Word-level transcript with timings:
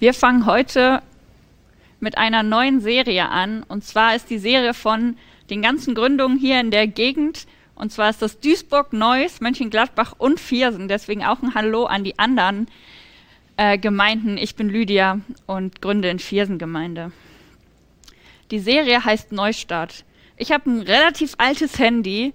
Wir 0.00 0.14
fangen 0.14 0.46
heute 0.46 1.02
mit 2.00 2.16
einer 2.16 2.42
neuen 2.42 2.80
Serie 2.80 3.28
an. 3.28 3.62
Und 3.64 3.84
zwar 3.84 4.16
ist 4.16 4.30
die 4.30 4.38
Serie 4.38 4.72
von 4.72 5.18
den 5.50 5.60
ganzen 5.60 5.94
Gründungen 5.94 6.38
hier 6.38 6.58
in 6.58 6.70
der 6.70 6.86
Gegend. 6.86 7.46
Und 7.74 7.92
zwar 7.92 8.08
ist 8.08 8.22
das 8.22 8.40
Duisburg, 8.40 8.94
Neuss, 8.94 9.42
Mönchengladbach 9.42 10.14
und 10.16 10.40
Viersen. 10.40 10.88
Deswegen 10.88 11.22
auch 11.22 11.42
ein 11.42 11.54
Hallo 11.54 11.84
an 11.84 12.02
die 12.02 12.18
anderen 12.18 12.66
äh, 13.58 13.76
Gemeinden. 13.76 14.38
Ich 14.38 14.54
bin 14.54 14.70
Lydia 14.70 15.20
und 15.44 15.82
gründe 15.82 16.08
in 16.08 16.18
Viersen 16.18 16.56
Gemeinde. 16.56 17.12
Die 18.50 18.58
Serie 18.58 19.04
heißt 19.04 19.32
Neustart. 19.32 20.06
Ich 20.38 20.50
habe 20.50 20.70
ein 20.70 20.80
relativ 20.80 21.34
altes 21.36 21.78
Handy 21.78 22.32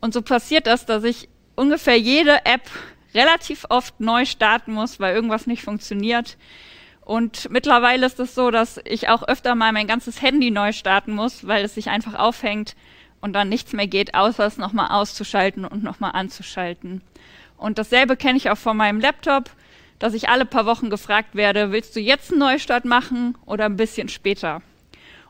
und 0.00 0.12
so 0.12 0.22
passiert 0.22 0.66
das, 0.66 0.86
dass 0.86 1.04
ich 1.04 1.28
ungefähr 1.54 1.96
jede 1.96 2.44
App 2.44 2.68
relativ 3.14 3.64
oft 3.68 4.00
neu 4.00 4.24
starten 4.24 4.72
muss, 4.72 4.98
weil 4.98 5.14
irgendwas 5.14 5.46
nicht 5.46 5.62
funktioniert. 5.62 6.36
Und 7.06 7.48
mittlerweile 7.50 8.04
ist 8.04 8.18
es 8.18 8.34
so, 8.34 8.50
dass 8.50 8.80
ich 8.84 9.08
auch 9.08 9.22
öfter 9.22 9.54
mal 9.54 9.70
mein 9.70 9.86
ganzes 9.86 10.20
Handy 10.20 10.50
neu 10.50 10.72
starten 10.72 11.14
muss, 11.14 11.46
weil 11.46 11.64
es 11.64 11.76
sich 11.76 11.88
einfach 11.88 12.14
aufhängt 12.14 12.74
und 13.20 13.32
dann 13.32 13.48
nichts 13.48 13.72
mehr 13.72 13.86
geht, 13.86 14.16
außer 14.16 14.44
es 14.44 14.58
nochmal 14.58 14.88
auszuschalten 14.88 15.64
und 15.64 15.84
nochmal 15.84 16.10
anzuschalten. 16.14 17.02
Und 17.56 17.78
dasselbe 17.78 18.16
kenne 18.16 18.38
ich 18.38 18.50
auch 18.50 18.58
von 18.58 18.76
meinem 18.76 18.98
Laptop, 18.98 19.50
dass 20.00 20.14
ich 20.14 20.28
alle 20.28 20.46
paar 20.46 20.66
Wochen 20.66 20.90
gefragt 20.90 21.36
werde, 21.36 21.70
willst 21.70 21.94
du 21.94 22.00
jetzt 22.00 22.32
einen 22.32 22.40
Neustart 22.40 22.84
machen 22.84 23.38
oder 23.46 23.66
ein 23.66 23.76
bisschen 23.76 24.08
später? 24.08 24.60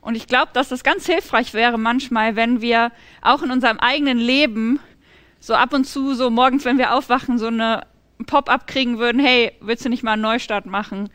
Und 0.01 0.15
ich 0.15 0.27
glaube, 0.27 0.53
dass 0.55 0.71
es 0.71 0.83
ganz 0.83 1.05
hilfreich 1.05 1.53
wäre 1.53 1.77
manchmal, 1.77 2.37
wenn 2.37 2.63
wir 2.63 2.91
auch 3.21 3.43
in 3.43 3.51
unserem 3.51 3.81
eigenen 3.81 4.17
Leben 4.17 4.81
so 5.41 5.53
ab 5.53 5.75
und 5.75 5.85
zu, 5.85 6.15
so 6.15 6.31
morgens, 6.31 6.65
wenn 6.65 6.79
wir 6.79 6.95
aufwachen, 6.95 7.39
so 7.39 7.49
eine 7.49 7.83
Pop-up 8.27 8.67
kriegen 8.67 8.99
würden, 8.99 9.21
hey, 9.21 9.53
willst 9.61 9.85
du 9.85 9.91
nicht 9.91 10.03
mal 10.03 10.13
einen 10.13 10.23
Neustart 10.23 10.65
machen? 10.65 11.11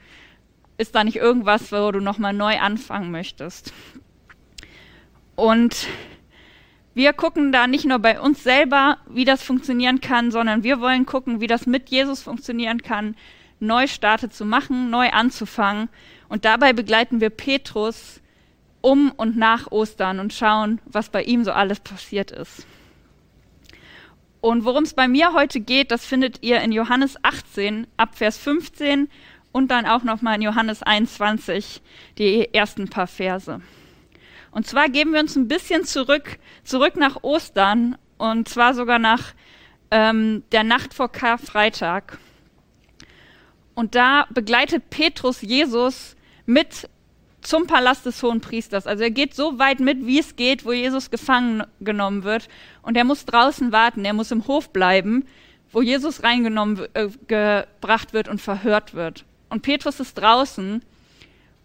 Ist 0.81 0.95
da 0.95 1.03
nicht 1.03 1.17
irgendwas, 1.17 1.71
wo 1.71 1.91
du 1.91 1.99
nochmal 2.01 2.33
neu 2.33 2.57
anfangen 2.59 3.11
möchtest? 3.11 3.71
Und 5.35 5.87
wir 6.93 7.13
gucken 7.13 7.51
da 7.51 7.67
nicht 7.67 7.85
nur 7.85 7.99
bei 7.99 8.19
uns 8.19 8.43
selber, 8.43 8.97
wie 9.07 9.23
das 9.23 9.43
funktionieren 9.43 10.01
kann, 10.01 10.31
sondern 10.31 10.63
wir 10.63 10.81
wollen 10.81 11.05
gucken, 11.05 11.39
wie 11.39 11.47
das 11.47 11.65
mit 11.65 11.89
Jesus 11.89 12.23
funktionieren 12.23 12.81
kann, 12.81 13.15
Neustarte 13.59 14.29
zu 14.29 14.43
machen, 14.43 14.89
neu 14.89 15.09
anzufangen. 15.11 15.87
Und 16.27 16.45
dabei 16.45 16.73
begleiten 16.73 17.21
wir 17.21 17.29
Petrus 17.29 18.19
um 18.81 19.11
und 19.11 19.37
nach 19.37 19.71
Ostern 19.71 20.19
und 20.19 20.33
schauen, 20.33 20.81
was 20.85 21.09
bei 21.09 21.23
ihm 21.23 21.43
so 21.43 21.51
alles 21.51 21.79
passiert 21.79 22.31
ist. 22.31 22.65
Und 24.41 24.65
worum 24.65 24.83
es 24.83 24.95
bei 24.95 25.07
mir 25.07 25.33
heute 25.33 25.59
geht, 25.59 25.91
das 25.91 26.03
findet 26.03 26.41
ihr 26.41 26.59
in 26.61 26.71
Johannes 26.71 27.23
18 27.23 27.85
ab 27.95 28.17
Vers 28.17 28.39
15 28.39 29.07
und 29.51 29.69
dann 29.69 29.85
auch 29.85 30.03
nochmal 30.03 30.35
in 30.35 30.41
Johannes 30.41 30.83
21 30.83 31.81
die 32.17 32.53
ersten 32.53 32.89
paar 32.89 33.07
Verse. 33.07 33.61
Und 34.51 34.67
zwar 34.67 34.89
geben 34.89 35.13
wir 35.13 35.21
uns 35.21 35.35
ein 35.35 35.47
bisschen 35.47 35.85
zurück, 35.85 36.37
zurück 36.63 36.97
nach 36.97 37.23
Ostern 37.23 37.97
und 38.17 38.49
zwar 38.49 38.73
sogar 38.73 38.99
nach 38.99 39.33
ähm, 39.91 40.43
der 40.51 40.63
Nacht 40.63 40.93
vor 40.93 41.11
Karfreitag. 41.11 42.17
Und 43.73 43.95
da 43.95 44.27
begleitet 44.29 44.89
Petrus 44.89 45.41
Jesus 45.41 46.15
mit 46.45 46.89
zum 47.41 47.65
Palast 47.65 48.05
des 48.05 48.21
Hohen 48.21 48.41
Priesters. 48.41 48.85
Also 48.85 49.03
er 49.03 49.09
geht 49.09 49.33
so 49.33 49.57
weit 49.57 49.79
mit, 49.79 50.05
wie 50.05 50.19
es 50.19 50.35
geht, 50.35 50.65
wo 50.65 50.73
Jesus 50.73 51.09
gefangen 51.09 51.63
genommen 51.79 52.23
wird. 52.23 52.49
Und 52.83 52.97
er 52.97 53.03
muss 53.03 53.25
draußen 53.25 53.71
warten, 53.71 54.05
er 54.05 54.13
muss 54.13 54.31
im 54.31 54.47
Hof 54.47 54.69
bleiben, 54.69 55.25
wo 55.71 55.81
Jesus 55.81 56.23
reingenommen 56.23 56.85
äh, 56.93 57.07
gebracht 57.27 58.13
wird 58.13 58.27
und 58.27 58.41
verhört 58.41 58.93
wird 58.93 59.25
und 59.51 59.61
Petrus 59.61 59.99
ist 59.99 60.15
draußen. 60.15 60.81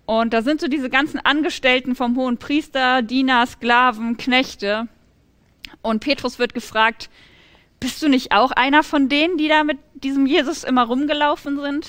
Und 0.06 0.32
da 0.32 0.42
sind 0.42 0.60
so 0.60 0.66
diese 0.66 0.90
ganzen 0.90 1.20
Angestellten 1.20 1.94
vom 1.94 2.16
hohen 2.16 2.36
Priester, 2.36 3.00
Diener, 3.00 3.46
Sklaven, 3.46 4.16
Knechte. 4.16 4.88
Und 5.82 6.00
Petrus 6.00 6.38
wird 6.38 6.52
gefragt, 6.52 7.08
bist 7.78 8.02
du 8.02 8.08
nicht 8.08 8.32
auch 8.32 8.50
einer 8.50 8.82
von 8.82 9.08
denen, 9.08 9.38
die 9.38 9.48
da 9.48 9.62
mit 9.62 9.78
diesem 9.94 10.26
Jesus 10.26 10.64
immer 10.64 10.84
rumgelaufen 10.84 11.60
sind? 11.60 11.86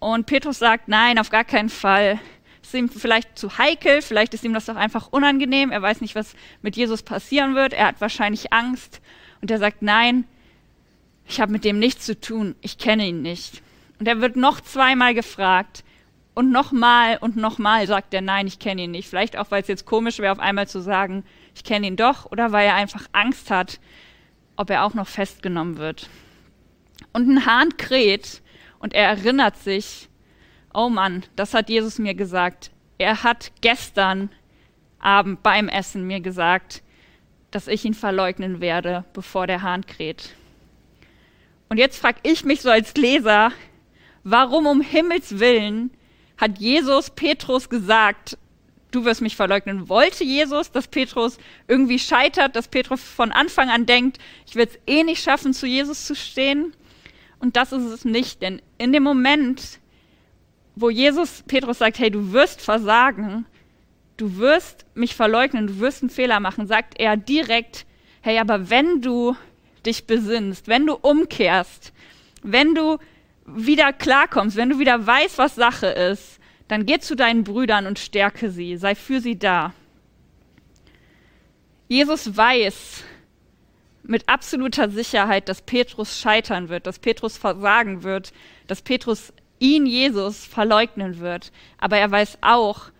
Und 0.00 0.26
Petrus 0.26 0.58
sagt, 0.58 0.88
nein, 0.88 1.18
auf 1.18 1.30
gar 1.30 1.44
keinen 1.44 1.70
Fall. 1.70 2.20
Ist 2.62 2.74
ihm 2.74 2.90
vielleicht 2.90 3.38
zu 3.38 3.56
heikel, 3.56 4.02
vielleicht 4.02 4.34
ist 4.34 4.44
ihm 4.44 4.52
das 4.52 4.66
doch 4.66 4.76
einfach 4.76 5.08
unangenehm. 5.12 5.70
Er 5.70 5.80
weiß 5.80 6.02
nicht, 6.02 6.14
was 6.14 6.34
mit 6.60 6.76
Jesus 6.76 7.02
passieren 7.02 7.54
wird. 7.54 7.72
Er 7.72 7.86
hat 7.86 8.02
wahrscheinlich 8.02 8.52
Angst. 8.52 9.00
Und 9.40 9.50
er 9.50 9.58
sagt, 9.58 9.80
nein, 9.80 10.24
ich 11.26 11.40
habe 11.40 11.52
mit 11.52 11.64
dem 11.64 11.78
nichts 11.78 12.04
zu 12.04 12.20
tun. 12.20 12.54
Ich 12.60 12.76
kenne 12.76 13.06
ihn 13.06 13.22
nicht. 13.22 13.62
Und 14.00 14.08
er 14.08 14.20
wird 14.20 14.34
noch 14.34 14.60
zweimal 14.62 15.14
gefragt. 15.14 15.84
Und 16.32 16.50
nochmal 16.50 17.18
und 17.20 17.36
nochmal 17.36 17.86
sagt 17.86 18.14
er, 18.14 18.22
nein, 18.22 18.46
ich 18.46 18.58
kenne 18.58 18.82
ihn 18.82 18.92
nicht. 18.92 19.08
Vielleicht 19.08 19.36
auch, 19.36 19.50
weil 19.50 19.60
es 19.60 19.68
jetzt 19.68 19.84
komisch 19.84 20.18
wäre, 20.18 20.32
auf 20.32 20.38
einmal 20.38 20.66
zu 20.66 20.80
sagen, 20.80 21.22
ich 21.54 21.64
kenne 21.64 21.86
ihn 21.86 21.96
doch, 21.96 22.24
oder 22.32 22.50
weil 22.50 22.66
er 22.66 22.76
einfach 22.76 23.06
Angst 23.12 23.50
hat, 23.50 23.78
ob 24.56 24.70
er 24.70 24.84
auch 24.84 24.94
noch 24.94 25.06
festgenommen 25.06 25.76
wird. 25.76 26.08
Und 27.12 27.28
ein 27.28 27.46
Hahn 27.46 27.76
kräht 27.76 28.40
und 28.78 28.94
er 28.94 29.06
erinnert 29.06 29.58
sich, 29.58 30.08
oh 30.72 30.88
Mann, 30.88 31.24
das 31.36 31.52
hat 31.52 31.68
Jesus 31.68 31.98
mir 31.98 32.14
gesagt. 32.14 32.70
Er 32.96 33.22
hat 33.22 33.52
gestern 33.60 34.30
Abend 34.98 35.42
beim 35.42 35.68
Essen 35.68 36.06
mir 36.06 36.20
gesagt, 36.20 36.82
dass 37.50 37.68
ich 37.68 37.84
ihn 37.84 37.94
verleugnen 37.94 38.60
werde, 38.60 39.04
bevor 39.12 39.46
der 39.46 39.60
Hahn 39.60 39.84
kräht. 39.84 40.34
Und 41.68 41.76
jetzt 41.76 41.98
frage 41.98 42.20
ich 42.22 42.44
mich 42.44 42.62
so 42.62 42.70
als 42.70 42.94
Leser, 42.94 43.52
Warum 44.24 44.66
um 44.66 44.80
Himmels 44.80 45.38
willen 45.38 45.90
hat 46.36 46.58
Jesus 46.58 47.10
Petrus 47.10 47.68
gesagt, 47.68 48.36
du 48.90 49.04
wirst 49.04 49.20
mich 49.20 49.36
verleugnen? 49.36 49.88
Wollte 49.88 50.24
Jesus, 50.24 50.72
dass 50.72 50.88
Petrus 50.88 51.38
irgendwie 51.68 51.98
scheitert, 51.98 52.56
dass 52.56 52.68
Petrus 52.68 53.02
von 53.02 53.32
Anfang 53.32 53.70
an 53.70 53.86
denkt, 53.86 54.18
ich 54.46 54.56
werde 54.56 54.72
es 54.72 54.78
eh 54.86 55.04
nicht 55.04 55.22
schaffen, 55.22 55.54
zu 55.54 55.66
Jesus 55.66 56.06
zu 56.06 56.14
stehen? 56.14 56.74
Und 57.38 57.56
das 57.56 57.72
ist 57.72 57.84
es 57.84 58.04
nicht, 58.04 58.42
denn 58.42 58.60
in 58.78 58.92
dem 58.92 59.02
Moment, 59.02 59.78
wo 60.76 60.90
Jesus 60.90 61.42
Petrus 61.46 61.78
sagt, 61.78 61.98
hey, 61.98 62.10
du 62.10 62.32
wirst 62.32 62.60
versagen, 62.60 63.46
du 64.18 64.36
wirst 64.36 64.84
mich 64.94 65.14
verleugnen, 65.14 65.66
du 65.66 65.80
wirst 65.80 66.02
einen 66.02 66.10
Fehler 66.10 66.40
machen, 66.40 66.66
sagt 66.66 67.00
er 67.00 67.16
direkt, 67.16 67.86
hey, 68.20 68.38
aber 68.38 68.68
wenn 68.68 69.00
du 69.00 69.36
dich 69.86 70.06
besinnst, 70.06 70.68
wenn 70.68 70.86
du 70.86 70.94
umkehrst, 70.94 71.92
wenn 72.42 72.74
du 72.74 72.98
wieder 73.54 73.92
klarkommst, 73.92 74.56
wenn 74.56 74.70
du 74.70 74.78
wieder 74.78 75.06
weißt, 75.06 75.38
was 75.38 75.54
Sache 75.54 75.86
ist, 75.86 76.38
dann 76.68 76.86
geh 76.86 76.98
zu 76.98 77.16
deinen 77.16 77.44
Brüdern 77.44 77.86
und 77.86 77.98
stärke 77.98 78.50
sie, 78.50 78.76
sei 78.76 78.94
für 78.94 79.20
sie 79.20 79.38
da. 79.38 79.72
Jesus 81.88 82.36
weiß 82.36 83.04
mit 84.02 84.28
absoluter 84.28 84.90
Sicherheit, 84.90 85.48
dass 85.48 85.62
Petrus 85.62 86.20
scheitern 86.20 86.68
wird, 86.68 86.86
dass 86.86 86.98
Petrus 86.98 87.36
versagen 87.36 88.02
wird, 88.02 88.32
dass 88.66 88.82
Petrus 88.82 89.32
ihn, 89.58 89.86
Jesus, 89.86 90.44
verleugnen 90.44 91.18
wird. 91.18 91.52
Aber 91.78 91.98
er 91.98 92.10
weiß 92.10 92.38
auch, 92.40 92.90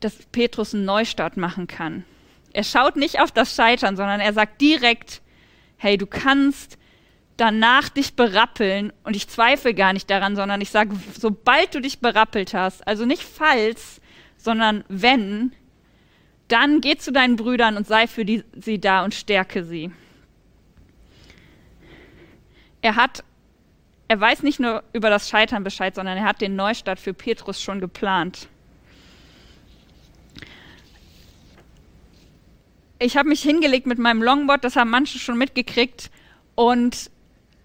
dass 0.00 0.14
Petrus 0.32 0.74
einen 0.74 0.84
Neustart 0.84 1.36
machen 1.36 1.66
kann. 1.66 2.04
Er 2.52 2.64
schaut 2.64 2.96
nicht 2.96 3.20
auf 3.20 3.30
das 3.30 3.54
Scheitern, 3.54 3.96
sondern 3.96 4.20
er 4.20 4.32
sagt 4.32 4.60
direkt, 4.60 5.22
hey, 5.76 5.96
du 5.96 6.06
kannst 6.06 6.78
danach 7.38 7.88
dich 7.88 8.14
berappeln, 8.14 8.92
und 9.04 9.16
ich 9.16 9.28
zweifle 9.28 9.72
gar 9.72 9.94
nicht 9.94 10.10
daran, 10.10 10.36
sondern 10.36 10.60
ich 10.60 10.70
sage, 10.70 10.94
sobald 11.18 11.74
du 11.74 11.80
dich 11.80 12.00
berappelt 12.00 12.52
hast, 12.52 12.86
also 12.86 13.06
nicht 13.06 13.22
falls, 13.22 14.00
sondern 14.36 14.84
wenn, 14.88 15.52
dann 16.48 16.80
geh 16.80 16.96
zu 16.96 17.12
deinen 17.12 17.36
Brüdern 17.36 17.76
und 17.76 17.86
sei 17.86 18.06
für 18.06 18.24
die, 18.24 18.44
sie 18.54 18.80
da 18.80 19.04
und 19.04 19.14
stärke 19.14 19.64
sie. 19.64 19.90
Er 22.82 22.96
hat, 22.96 23.22
er 24.08 24.20
weiß 24.20 24.42
nicht 24.42 24.58
nur 24.58 24.82
über 24.92 25.08
das 25.08 25.28
Scheitern 25.28 25.64
Bescheid, 25.64 25.94
sondern 25.94 26.18
er 26.18 26.24
hat 26.24 26.40
den 26.40 26.56
Neustart 26.56 26.98
für 26.98 27.14
Petrus 27.14 27.62
schon 27.62 27.80
geplant. 27.80 28.48
Ich 32.98 33.16
habe 33.16 33.28
mich 33.28 33.42
hingelegt 33.42 33.86
mit 33.86 33.98
meinem 33.98 34.22
Longboard, 34.22 34.64
das 34.64 34.74
haben 34.74 34.90
manche 34.90 35.20
schon 35.20 35.38
mitgekriegt. 35.38 36.10
Und 36.56 37.10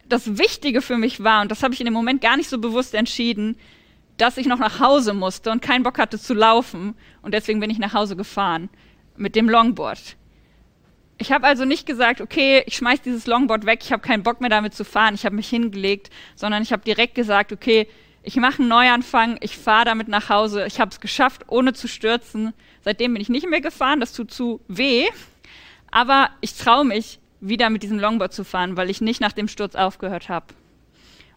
das 0.10 0.38
Wichtige 0.38 0.82
für 0.82 0.98
mich 0.98 1.24
war, 1.24 1.42
und 1.42 1.52
das 1.52 1.64
habe 1.64 1.74
ich 1.74 1.80
in 1.80 1.86
dem 1.86 1.94
Moment 1.94 2.22
gar 2.22 2.38
nicht 2.38 2.50
so 2.50 2.60
bewusst 2.60 2.94
entschieden, 2.94 3.58
dass 4.18 4.38
ich 4.38 4.46
noch 4.46 4.60
nach 4.60 4.80
Hause 4.80 5.14
musste 5.14 5.52
und 5.52 5.62
keinen 5.62 5.84
Bock 5.84 5.98
hatte 5.98 6.20
zu 6.20 6.34
laufen. 6.34 6.96
Und 7.22 7.34
deswegen 7.34 7.60
bin 7.60 7.70
ich 7.70 7.80
nach 7.80 7.94
Hause 7.94 8.16
gefahren 8.16 8.70
mit 9.18 9.36
dem 9.36 9.50
Longboard. 9.50 10.18
Ich 11.18 11.32
habe 11.32 11.48
also 11.48 11.66
nicht 11.66 11.86
gesagt, 11.86 12.22
okay, 12.22 12.64
ich 12.66 12.76
schmeiß 12.76 13.02
dieses 13.02 13.28
Longboard 13.28 13.66
weg, 13.66 13.80
ich 13.84 13.92
habe 13.92 14.02
keinen 14.02 14.24
Bock 14.24 14.42
mehr 14.42 14.50
damit 14.50 14.74
zu 14.74 14.84
fahren, 14.84 15.16
ich 15.16 15.26
habe 15.26 15.36
mich 15.36 15.48
hingelegt, 15.48 16.10
sondern 16.36 16.64
ich 16.64 16.74
habe 16.74 16.84
direkt 16.84 17.16
gesagt, 17.16 17.52
okay, 17.52 17.88
ich 18.24 18.36
mache 18.38 18.60
einen 18.60 18.70
Neuanfang, 18.70 19.38
ich 19.42 19.58
fahre 19.58 19.86
damit 19.86 20.08
nach 20.08 20.30
Hause, 20.30 20.66
ich 20.66 20.80
habe 20.80 20.92
es 20.92 21.00
geschafft, 21.00 21.44
ohne 21.48 21.74
zu 21.74 21.88
stürzen. 21.88 22.54
Seitdem 22.82 23.14
bin 23.14 23.22
ich 23.22 23.30
nicht 23.30 23.48
mehr 23.48 23.62
gefahren, 23.62 24.00
das 24.00 24.14
tut 24.14 24.32
zu 24.32 24.62
weh, 24.68 25.06
aber 25.92 26.30
ich 26.42 26.56
traue 26.56 26.86
mich, 26.86 27.20
wieder 27.44 27.70
mit 27.70 27.84
diesem 27.84 28.00
Longboard 28.00 28.34
zu 28.34 28.44
fahren, 28.44 28.78
weil 28.78 28.90
ich 28.90 29.02
nicht 29.02 29.22
nach 29.22 29.34
dem 29.34 29.48
Sturz 29.48 29.76
aufgehört 29.76 30.30
habe. 30.30 30.48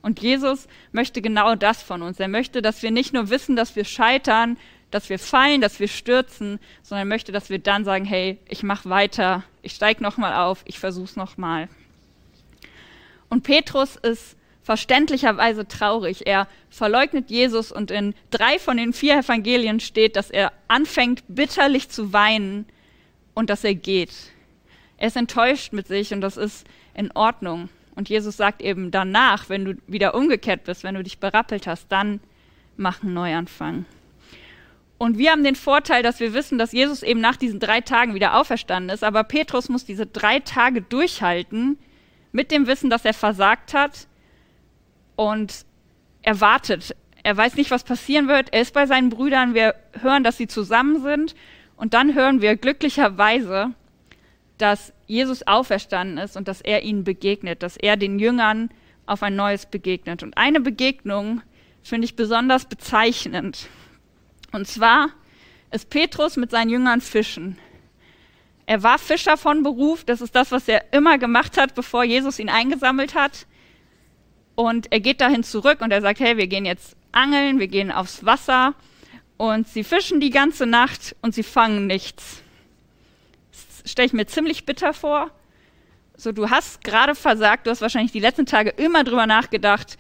Und 0.03 0.21
Jesus 0.21 0.69
möchte 0.93 1.21
genau 1.21 1.57
das 1.57 1.83
von 1.83 2.03
uns. 2.03 2.21
Er 2.21 2.29
möchte, 2.29 2.63
dass 2.63 2.83
wir 2.83 2.93
nicht 2.93 3.13
nur 3.13 3.29
wissen, 3.29 3.57
dass 3.57 3.75
wir 3.75 3.85
scheitern, 3.85 4.57
dass 4.93 5.09
wir 5.09 5.19
fallen, 5.19 5.61
dass 5.61 5.81
wir 5.81 5.89
stürzen, 5.89 6.61
sondern 6.83 7.09
er 7.09 7.11
möchte, 7.11 7.33
dass 7.33 7.51
wir 7.51 7.59
dann 7.59 7.85
sagen, 7.85 8.05
hey, 8.05 8.39
ich 8.49 8.63
mache 8.63 8.89
weiter, 8.89 9.43
ich 9.63 9.73
steige 9.73 10.03
nochmal 10.03 10.35
auf, 10.35 10.63
ich 10.65 10.79
versuche 10.79 11.07
es 11.07 11.17
nochmal. 11.17 11.69
Und 13.29 13.43
Petrus 13.43 13.97
ist 13.97 14.37
verständlicherweise 14.63 15.67
traurig. 15.67 16.27
Er 16.27 16.47
verleugnet 16.71 17.31
Jesus 17.31 17.73
und 17.73 17.91
in 17.91 18.15
drei 18.31 18.59
von 18.59 18.77
den 18.77 18.93
vier 18.93 19.19
Evangelien 19.19 19.81
steht, 19.81 20.15
dass 20.17 20.31
er 20.31 20.53
anfängt 20.69 21.25
bitterlich 21.29 21.89
zu 21.89 22.13
weinen 22.13 22.67
und 23.35 23.51
dass 23.51 23.65
er 23.65 23.75
geht. 23.75 24.13
Er 24.99 25.09
ist 25.09 25.17
enttäuscht 25.17 25.73
mit 25.73 25.87
sich 25.87 26.13
und 26.13 26.21
das 26.21 26.37
ist 26.37 26.67
in 26.95 27.11
Ordnung. 27.13 27.69
Und 27.95 28.09
Jesus 28.09 28.37
sagt 28.37 28.63
eben 28.63 28.91
danach, 28.91 29.49
wenn 29.49 29.65
du 29.65 29.75
wieder 29.87 30.15
umgekehrt 30.15 30.65
bist, 30.65 30.85
wenn 30.85 30.95
du 30.95 31.03
dich 31.03 31.19
berappelt 31.19 31.67
hast, 31.67 31.91
dann 31.91 32.21
mach 32.77 33.03
einen 33.03 33.15
Neuanfang. 33.15 33.87
Und 34.99 35.19
wir 35.19 35.31
haben 35.31 35.45
den 35.45 35.57
Vorteil, 35.57 36.03
dass 36.03 36.21
wir 36.21 36.33
wissen, 36.33 36.59
dass 36.59 36.73
Jesus 36.73 37.03
eben 37.03 37.21
nach 37.21 37.37
diesen 37.37 37.61
drei 37.61 37.81
Tagen 37.81 38.15
wieder 38.15 38.37
auferstanden 38.37 38.95
ist. 38.95 39.05
Aber 39.05 39.25
Petrus 39.25 39.69
muss 39.69 39.85
diese 39.85 40.07
drei 40.07 40.41
Tage 40.41 40.81
durchhalten 40.81 41.79
mit 42.33 42.51
dem 42.51 42.67
Wissen, 42.67 42.89
dass 42.89 43.05
er 43.05 43.15
versagt 43.15 43.75
hat 43.75 44.07
und 45.17 45.67
er 46.23 46.41
wartet. 46.41 46.97
Er 47.23 47.37
weiß 47.37 47.57
nicht, 47.57 47.71
was 47.71 47.85
passieren 47.85 48.29
wird. 48.29 48.53
Er 48.53 48.63
ist 48.63 48.73
bei 48.73 48.87
seinen 48.87 49.11
Brüdern. 49.11 49.55
Wir 49.55 49.75
hören, 50.01 50.25
dass 50.25 50.39
sie 50.39 50.47
zusammen 50.47 51.03
sind. 51.03 51.35
Und 51.77 51.93
dann 51.93 52.15
hören 52.15 52.41
wir 52.41 52.57
glücklicherweise, 52.57 53.73
dass 54.59 54.93
Jesus 55.07 55.47
auferstanden 55.47 56.19
ist 56.19 56.37
und 56.37 56.49
dass 56.49 56.61
er 56.61 56.83
ihnen 56.83 57.05
begegnet, 57.05 57.63
dass 57.63 57.77
er 57.77 57.97
den 57.97 58.19
Jüngern 58.19 58.71
auf 59.07 59.23
ein 59.23 59.37
neues 59.37 59.67
begegnet. 59.67 60.23
Und 60.23 60.37
eine 60.37 60.61
Begegnung 60.61 61.43
finde 61.83 62.07
ich 62.07 62.17
besonders 62.17 62.65
bezeichnend. 62.65 63.69
Und 64.53 64.67
zwar 64.67 65.11
ist 65.71 65.91
Petrus 65.91 66.37
mit 66.37 66.51
seinen 66.51 66.71
Jüngern 66.71 67.01
fischen. 67.01 67.59
Er 68.67 68.83
war 68.83 68.99
Fischer 68.99 69.37
von 69.37 69.63
Beruf, 69.63 70.05
das 70.05 70.21
ist 70.21 70.35
das, 70.35 70.51
was 70.51 70.67
er 70.67 70.93
immer 70.93 71.19
gemacht 71.19 71.57
hat, 71.57 71.75
bevor 71.75 72.03
Jesus 72.03 72.39
ihn 72.39 72.49
eingesammelt 72.49 73.15
hat. 73.15 73.47
Und 74.57 74.91
er 74.91 75.01
geht 75.01 75.21
dahin 75.21 75.45
zurück 75.45 75.81
und 75.83 75.93
er 75.93 76.01
sagt, 76.01 76.19
hey, 76.19 76.37
wir 76.37 76.49
gehen 76.49 76.65
jetzt 76.65 76.97
angeln, 77.13 77.61
wir 77.61 77.69
gehen 77.69 77.93
aufs 77.93 78.25
Wasser 78.25 78.75
und 79.37 79.69
sie 79.69 79.85
fischen 79.85 80.19
die 80.19 80.31
ganze 80.31 80.67
Nacht 80.67 81.15
und 81.21 81.35
sie 81.35 81.43
fangen 81.43 81.87
nichts. 81.87 82.43
Stelle 83.87 84.07
ich 84.07 84.13
mir 84.13 84.27
ziemlich 84.27 84.67
bitter 84.67 84.93
vor. 84.93 85.31
So, 86.17 86.33
du 86.33 86.51
hast 86.51 86.83
gerade 86.83 87.15
versagt, 87.15 87.67
du 87.67 87.71
hast 87.71 87.81
wahrscheinlich 87.81 88.13
die 88.13 88.21
letzten 88.21 88.47
Tage 88.47 88.71
immer 88.71 89.05
drüber 89.05 89.27
nachgedacht, 89.27 89.97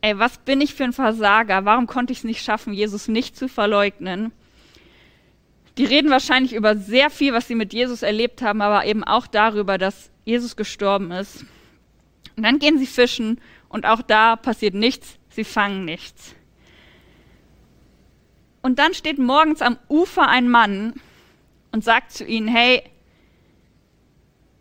ey, 0.00 0.18
was 0.18 0.38
bin 0.38 0.60
ich 0.60 0.74
für 0.74 0.84
ein 0.84 0.92
Versager? 0.92 1.64
Warum 1.64 1.86
konnte 1.86 2.12
ich 2.12 2.18
es 2.18 2.24
nicht 2.24 2.44
schaffen, 2.44 2.72
Jesus 2.72 3.08
nicht 3.08 3.36
zu 3.36 3.48
verleugnen? 3.48 4.32
Die 5.78 5.84
reden 5.84 6.10
wahrscheinlich 6.10 6.54
über 6.54 6.76
sehr 6.76 7.08
viel, 7.08 7.32
was 7.32 7.48
sie 7.48 7.54
mit 7.54 7.72
Jesus 7.72 8.02
erlebt 8.02 8.42
haben, 8.42 8.60
aber 8.60 8.84
eben 8.84 9.04
auch 9.04 9.26
darüber, 9.26 9.78
dass 9.78 10.10
Jesus 10.24 10.56
gestorben 10.56 11.10
ist. 11.12 11.44
Und 12.36 12.42
dann 12.42 12.58
gehen 12.58 12.78
sie 12.78 12.86
fischen 12.86 13.40
und 13.68 13.86
auch 13.86 14.02
da 14.02 14.36
passiert 14.36 14.74
nichts, 14.74 15.18
sie 15.30 15.44
fangen 15.44 15.84
nichts. 15.84 16.34
Und 18.60 18.78
dann 18.78 18.92
steht 18.92 19.18
morgens 19.18 19.62
am 19.62 19.78
Ufer 19.88 20.28
ein 20.28 20.48
Mann 20.48 20.94
und 21.72 21.84
sagt 21.84 22.12
zu 22.12 22.24
ihnen, 22.24 22.48
hey, 22.48 22.82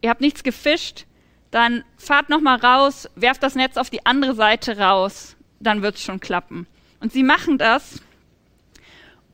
ihr 0.08 0.12
habt 0.12 0.22
nichts 0.22 0.42
gefischt, 0.42 1.06
dann 1.52 1.84
fahrt 1.98 2.30
noch 2.30 2.40
mal 2.40 2.56
raus, 2.56 3.10
werft 3.16 3.44
das 3.44 3.56
Netz 3.56 3.76
auf 3.76 3.90
die 3.90 4.06
andere 4.06 4.36
Seite 4.36 4.78
raus, 4.78 5.36
dann 5.60 5.82
wird 5.82 5.96
es 5.96 6.02
schon 6.02 6.22
klappen. 6.22 6.66
Und 7.02 7.12
sie 7.12 7.24
machen 7.24 7.58
das 7.58 8.02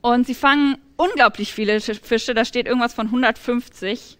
und 0.02 0.26
sie 0.26 0.34
fangen 0.34 0.80
unglaublich 0.98 1.54
viele 1.54 1.80
Fische, 1.80 2.34
da 2.34 2.44
steht 2.44 2.66
irgendwas 2.66 2.96
von 2.96 3.06
150 3.06 4.18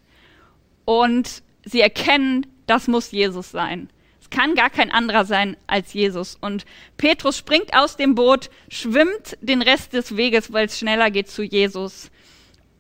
und 0.86 1.42
sie 1.66 1.82
erkennen, 1.82 2.46
das 2.68 2.88
muss 2.88 3.12
Jesus 3.12 3.50
sein. 3.50 3.90
Es 4.22 4.30
kann 4.30 4.54
gar 4.54 4.70
kein 4.70 4.92
anderer 4.92 5.26
sein 5.26 5.58
als 5.66 5.92
Jesus. 5.94 6.38
Und 6.40 6.66
Petrus 6.98 7.36
springt 7.36 7.74
aus 7.74 7.98
dem 7.98 8.14
Boot, 8.14 8.52
schwimmt 8.70 9.40
den 9.42 9.64
Rest 9.64 9.94
des 9.94 10.16
Weges, 10.18 10.54
weil 10.54 10.68
es 10.68 10.78
schneller 10.78 11.10
geht 11.10 11.30
zu 11.30 11.42
Jesus, 11.42 12.12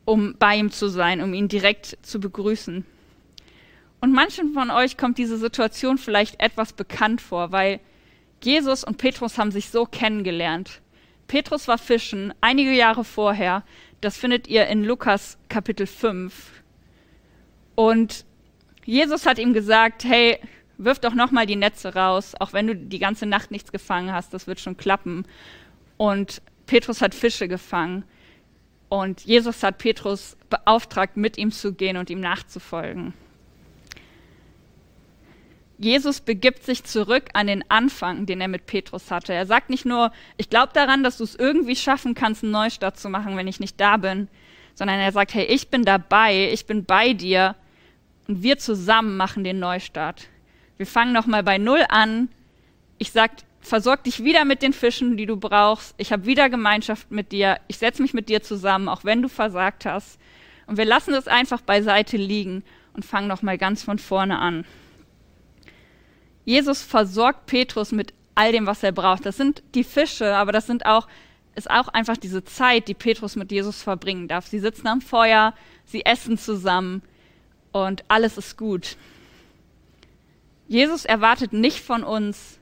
um 0.06 0.36
bei 0.38 0.58
ihm 0.58 0.70
zu 0.70 0.90
sein, 0.90 1.22
um 1.22 1.34
ihn 1.34 1.48
direkt 1.48 1.98
zu 2.04 2.20
begrüßen. 2.20 2.86
Und 4.04 4.12
manchen 4.12 4.52
von 4.52 4.70
euch 4.70 4.98
kommt 4.98 5.18
diese 5.18 5.38
Situation 5.38 5.98
vielleicht 5.98 6.42
etwas 6.42 6.74
bekannt 6.74 7.22
vor, 7.22 7.54
weil 7.54 7.80
Jesus 8.44 8.84
und 8.84 8.98
Petrus 8.98 9.38
haben 9.38 9.50
sich 9.50 9.70
so 9.70 9.86
kennengelernt. 9.86 10.82
Petrus 11.30 11.70
war 11.70 11.78
fischen 11.78 12.34
einige 12.42 12.74
Jahre 12.74 13.06
vorher. 13.06 13.64
Das 14.02 14.18
findet 14.18 14.50
ihr 14.50 14.68
in 14.68 14.84
Lukas 14.84 15.38
Kapitel 15.48 15.88
5. 15.88 16.34
Und 17.76 18.26
Jesus 18.84 19.26
hat 19.26 19.40
ihm 19.40 19.54
gesagt, 19.54 20.04
hey, 20.04 20.38
wirf 20.78 21.00
doch 21.00 21.14
noch 21.14 21.32
mal 21.32 21.46
die 21.46 21.56
Netze 21.56 21.96
raus, 21.96 22.36
auch 22.38 22.52
wenn 22.52 22.68
du 22.68 22.76
die 22.76 23.00
ganze 23.00 23.26
Nacht 23.26 23.52
nichts 23.52 23.72
gefangen 23.72 24.12
hast, 24.12 24.34
das 24.34 24.48
wird 24.48 24.60
schon 24.60 24.76
klappen. 24.76 25.24
Und 25.96 26.42
Petrus 26.66 27.02
hat 27.02 27.16
Fische 27.16 27.48
gefangen. 27.48 28.04
Und 28.90 29.22
Jesus 29.22 29.64
hat 29.64 29.78
Petrus 29.78 30.36
beauftragt, 30.50 31.16
mit 31.16 31.38
ihm 31.38 31.54
zu 31.54 31.74
gehen 31.74 31.96
und 31.96 32.10
ihm 32.10 32.20
nachzufolgen. 32.20 33.14
Jesus 35.78 36.22
begibt 36.22 36.64
sich 36.64 36.84
zurück 36.84 37.30
an 37.34 37.48
den 37.48 37.64
Anfang, 37.70 38.26
den 38.26 38.42
er 38.42 38.48
mit 38.48 38.66
Petrus 38.68 39.10
hatte. 39.12 39.34
Er 39.34 39.46
sagt 39.46 39.70
nicht 39.70 39.86
nur, 39.86 40.12
ich 40.38 40.50
glaube 40.50 40.72
daran, 40.74 41.04
dass 41.04 41.18
du 41.18 41.24
es 41.24 41.36
irgendwie 41.36 41.76
schaffen 41.76 42.14
kannst, 42.14 42.44
einen 42.44 42.52
Neustart 42.52 43.00
zu 43.00 43.10
machen, 43.10 43.36
wenn 43.38 43.48
ich 43.48 43.60
nicht 43.60 43.80
da 43.80 43.98
bin, 43.98 44.28
sondern 44.76 45.00
er 45.00 45.12
sagt, 45.12 45.34
hey, 45.34 45.46
ich 45.46 45.70
bin 45.70 45.84
dabei, 45.84 46.52
ich 46.52 46.66
bin 46.66 46.86
bei 46.86 47.14
dir 47.14 47.56
und 48.28 48.44
wir 48.44 48.58
zusammen 48.58 49.18
machen 49.18 49.44
den 49.44 49.60
Neustart. 49.60 50.28
Wir 50.78 50.88
fangen 50.88 51.14
nochmal 51.14 51.44
bei 51.44 51.58
Null 51.58 51.86
an. 51.90 52.30
Ich 52.98 53.12
sag, 53.12 53.32
versorg 53.62 54.04
dich 54.04 54.24
wieder 54.24 54.46
mit 54.46 54.62
den 54.62 54.74
Fischen, 54.74 55.18
die 55.18 55.26
du 55.26 55.38
brauchst. 55.38 55.96
Ich 55.98 56.12
habe 56.12 56.26
wieder 56.26 56.50
Gemeinschaft 56.50 57.12
mit 57.12 57.32
dir. 57.32 57.60
Ich 57.68 57.78
setze 57.78 58.02
mich 58.02 58.14
mit 58.14 58.30
dir 58.30 58.42
zusammen, 58.42 58.90
auch 58.90 59.04
wenn 59.04 59.22
du 59.22 59.28
versagt 59.28 59.86
hast. 59.86 60.20
Und 60.68 60.78
wir 60.78 60.86
lassen 60.86 61.14
es 61.14 61.28
einfach 61.28 61.62
beiseite 61.62 62.18
liegen 62.18 62.64
und 62.94 63.06
fangen 63.06 63.28
nochmal 63.28 63.58
ganz 63.58 63.84
von 63.84 64.00
vorne 64.00 64.40
an. 64.40 64.66
Jesus 66.46 66.82
versorgt 66.82 67.46
Petrus 67.46 67.92
mit 67.92 68.14
all 68.36 68.52
dem, 68.52 68.66
was 68.66 68.84
er 68.84 68.92
braucht. 68.92 69.26
Das 69.26 69.38
sind 69.38 69.64
die 69.76 69.84
Fische, 69.84 70.36
aber 70.36 70.52
das 70.52 70.68
sind 70.68 70.86
auch, 70.86 71.08
ist 71.56 71.70
auch 71.70 71.88
einfach 71.90 72.18
diese 72.18 72.44
Zeit, 72.44 72.88
die 72.88 72.94
Petrus 72.94 73.36
mit 73.36 73.52
Jesus 73.52 73.82
verbringen 73.82 74.28
darf. 74.28 74.48
Sie 74.48 74.60
sitzen 74.60 74.88
am 74.88 75.02
Feuer, 75.02 75.54
sie 75.86 76.06
essen 76.06 76.38
zusammen 76.38 77.02
und 77.72 78.04
alles 78.08 78.38
ist 78.38 78.58
gut. 78.58 78.98
Jesus 80.68 81.06
erwartet 81.06 81.54
nicht 81.54 81.80
von 81.80 82.04
uns, 82.04 82.60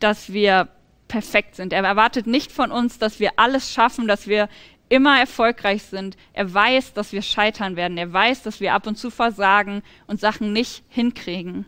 dass 0.00 0.32
wir 0.32 0.68
perfekt 1.08 1.56
sind. 1.56 1.72
Er 1.72 1.82
erwartet 1.82 2.26
nicht 2.26 2.52
von 2.52 2.70
uns, 2.70 2.98
dass 2.98 3.18
wir 3.18 3.32
alles 3.36 3.72
schaffen, 3.72 4.06
dass 4.06 4.26
wir 4.26 4.48
immer 4.90 5.18
erfolgreich 5.18 5.82
sind. 5.84 6.16
Er 6.34 6.52
weiß, 6.52 6.92
dass 6.92 7.12
wir 7.12 7.22
scheitern 7.22 7.76
werden. 7.76 7.98
Er 7.98 8.12
weiß, 8.12 8.42
dass 8.42 8.60
wir 8.60 8.74
ab 8.74 8.86
und 8.86 8.96
zu 8.96 9.10
versagen 9.10 9.82
und 10.06 10.20
Sachen 10.20 10.52
nicht 10.52 10.82
hinkriegen 10.88 11.66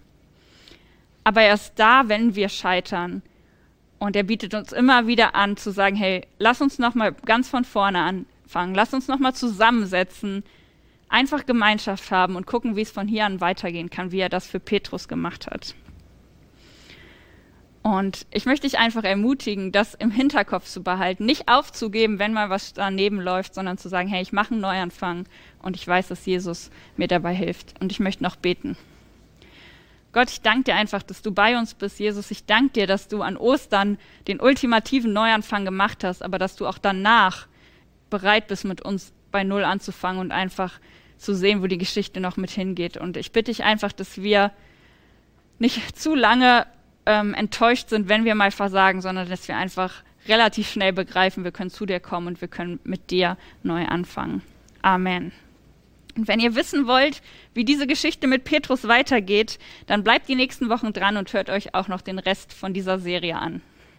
aber 1.31 1.43
er 1.43 1.55
ist 1.55 1.75
da, 1.77 2.09
wenn 2.09 2.35
wir 2.35 2.49
scheitern. 2.49 3.23
Und 4.01 4.17
er 4.17 4.25
bietet 4.25 4.53
uns 4.53 4.73
immer 4.73 5.07
wieder 5.07 5.37
an 5.37 5.57
zu 5.57 5.71
sagen, 5.71 5.95
hey, 5.95 6.27
lass 6.41 6.61
uns 6.61 6.81
noch 6.81 6.97
mal 6.97 7.13
ganz 7.13 7.49
von 7.49 7.65
vorne 7.65 8.01
anfangen, 8.01 8.75
lass 8.75 8.93
uns 8.95 9.07
noch 9.07 9.21
mal 9.21 9.33
zusammensetzen, 9.33 10.43
einfach 11.09 11.47
Gemeinschaft 11.47 12.11
haben 12.11 12.35
und 12.35 12.49
gucken, 12.49 12.75
wie 12.75 12.81
es 12.81 12.91
von 12.91 13.07
hier 13.07 13.27
an 13.27 13.41
weitergehen 13.41 13.91
kann, 13.91 14.11
wie 14.11 14.19
er 14.19 14.29
das 14.29 14.49
für 14.49 14.59
Petrus 14.59 15.07
gemacht 15.07 15.47
hat. 15.47 15.77
Und 17.83 18.27
ich 18.33 18.45
möchte 18.45 18.67
dich 18.67 18.81
einfach 18.81 19.05
ermutigen, 19.05 19.71
das 19.71 19.95
im 19.95 20.11
Hinterkopf 20.11 20.65
zu 20.65 20.83
behalten, 20.83 21.27
nicht 21.27 21.47
aufzugeben, 21.47 22.19
wenn 22.19 22.33
mal 22.33 22.51
was 22.51 22.73
daneben 22.73 23.21
läuft, 23.21 23.55
sondern 23.55 23.79
zu 23.79 23.89
sagen, 23.89 24.09
hey, 24.09 24.21
ich 24.21 24.33
mache 24.33 24.51
einen 24.51 24.63
Neuanfang 24.63 25.27
und 25.63 25.77
ich 25.77 25.87
weiß, 25.87 26.09
dass 26.09 26.27
Jesus 26.27 26.73
mir 26.97 27.07
dabei 27.07 27.33
hilft. 27.33 27.81
Und 27.81 27.93
ich 27.93 28.01
möchte 28.01 28.25
noch 28.25 28.35
beten. 28.35 28.77
Gott, 30.13 30.31
ich 30.31 30.41
danke 30.41 30.65
dir 30.65 30.75
einfach, 30.75 31.03
dass 31.03 31.23
du 31.23 31.31
bei 31.33 31.57
uns 31.57 31.75
bist, 31.75 32.01
Jesus. 32.01 32.31
Ich 32.31 32.45
danke 32.45 32.73
dir, 32.73 32.87
dass 32.87 33.07
du 33.07 33.23
an 33.23 33.37
Ostern 33.37 33.99
den 34.27 34.41
ultimativen 34.41 35.13
Neuanfang 35.13 35.65
gemacht 35.65 36.03
hast, 36.03 36.23
aber 36.23 36.39
dass 36.39 36.57
du 36.57 36.67
auch 36.67 36.79
danach 36.79 37.47
bereit 38.11 38.49
bist, 38.49 38.65
mit 38.65 38.83
uns 38.83 39.13
bei 39.31 39.45
Null 39.45 39.65
anzufangen 39.65 40.21
und 40.21 40.33
einfach 40.33 40.81
zu 41.17 41.35
sehen, 41.35 41.63
wo 41.63 41.67
die 41.67 41.79
Geschichte 41.79 42.19
noch 42.19 42.37
mit 42.37 42.51
hingeht. 42.51 42.97
Und 42.97 43.17
ich 43.17 43.31
bitte 43.31 43.53
dich 43.53 43.63
einfach, 43.63 43.93
dass 43.93 44.21
wir 44.21 44.51
nicht 45.59 45.99
zu 45.99 46.15
lange 46.15 46.67
ähm, 47.07 47.35
enttäuscht 47.35 47.91
sind, 47.91 48.09
wenn 48.09 48.25
wir 48.25 48.35
mal 48.35 48.51
versagen, 48.51 49.01
sondern 49.03 49.29
dass 49.29 49.47
wir 49.47 49.57
einfach 49.57 50.03
relativ 50.27 50.69
schnell 50.69 50.93
begreifen, 50.93 51.45
wir 51.45 51.53
können 51.53 51.71
zu 51.71 51.87
dir 51.87 52.01
kommen 52.01 52.27
und 52.27 52.41
wir 52.41 52.49
können 52.49 52.81
mit 52.85 53.11
dir 53.11 53.37
neu 53.63 53.85
anfangen. 53.87 54.43
Amen. 54.83 55.33
Und 56.17 56.29
wenn 56.29 56.41
ihr 56.41 56.55
wissen 56.55 56.87
wollt, 56.87 57.23
wie 57.55 57.65
diese 57.65 57.87
Geschichte 57.87 58.27
mit 58.27 58.45
Petrus 58.45 58.87
weitergeht, 58.87 59.59
dann 59.87 60.05
bleibt 60.05 60.29
die 60.29 60.35
nächsten 60.35 60.69
Wochen 60.69 60.93
dran 60.93 61.17
und 61.17 61.33
hört 61.33 61.51
euch 61.51 61.75
auch 61.75 61.89
noch 61.89 62.01
den 62.01 62.19
Rest 62.19 62.53
von 62.53 62.73
dieser 62.73 62.99
Serie 62.99 63.37
an. 63.37 63.63